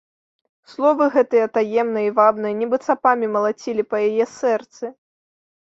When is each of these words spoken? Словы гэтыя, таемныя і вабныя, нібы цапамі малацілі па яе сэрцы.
Словы 0.71 1.05
гэтыя, 1.15 1.45
таемныя 1.57 2.05
і 2.09 2.15
вабныя, 2.21 2.53
нібы 2.63 2.77
цапамі 2.87 3.25
малацілі 3.39 3.83
па 3.93 3.97
яе 4.09 4.25
сэрцы. 4.39 4.85